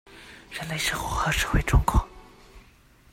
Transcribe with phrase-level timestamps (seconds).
[0.49, 2.03] 人類生活和社會狀況